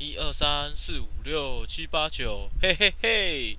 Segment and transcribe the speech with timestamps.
[0.00, 3.56] 一二三四五六七八九嘿嘿嘿。